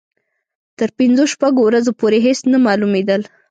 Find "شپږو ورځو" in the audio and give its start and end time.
1.33-1.91